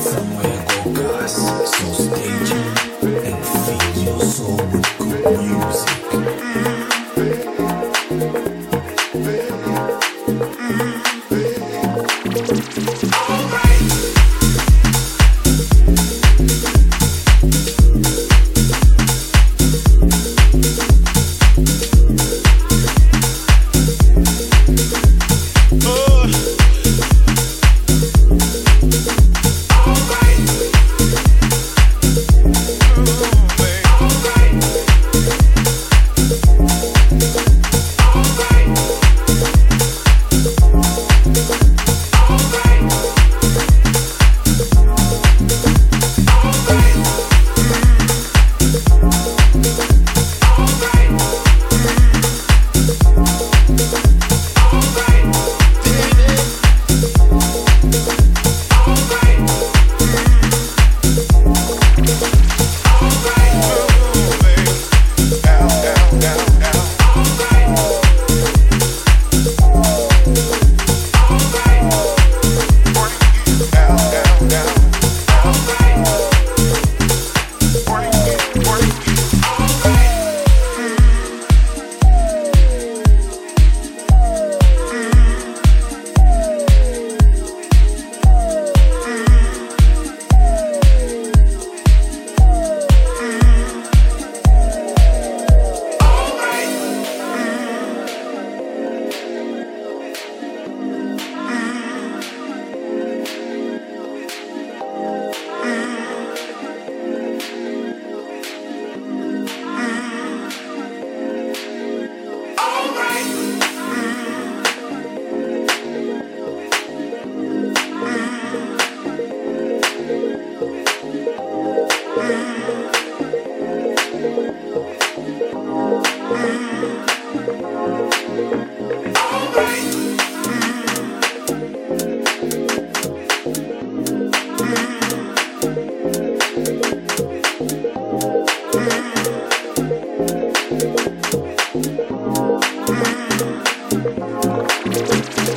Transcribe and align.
somewhere 0.00 0.64
go 0.68 0.92
gas. 0.92 1.34
So 1.34 1.86
stay 1.92 2.32
tuned 2.46 3.16
and 3.26 3.38
feed 3.44 4.04
your 4.04 4.20
soul 4.20 4.56
with 4.56 4.88
good 4.98 5.24
music. 5.40 5.67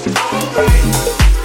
Bye. 0.04 1.40